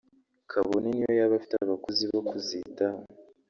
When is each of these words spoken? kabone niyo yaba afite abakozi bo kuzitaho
kabone 0.51 0.87
niyo 0.91 1.11
yaba 1.19 1.33
afite 1.39 1.53
abakozi 1.57 2.03
bo 2.11 2.19
kuzitaho 2.29 2.99